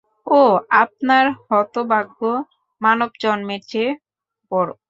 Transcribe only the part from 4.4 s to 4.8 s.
বড়ো।